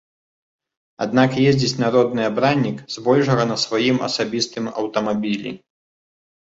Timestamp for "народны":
1.83-2.21